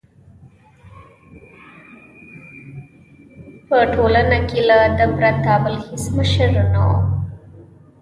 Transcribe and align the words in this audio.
په 3.67 3.77
ټولنه 3.93 4.37
کې 4.49 4.59
له 4.69 4.77
ده 4.97 5.05
پرته 5.17 5.53
بل 5.63 5.75
هېڅ 5.85 6.03
مشر 6.17 6.51
نه 6.73 6.81
وو. 6.87 6.99